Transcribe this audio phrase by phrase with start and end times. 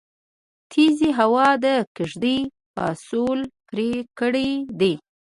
[0.71, 1.65] تيزې هوا د
[1.95, 2.39] کيږدۍ
[2.75, 4.93] پسول پرې کړی دی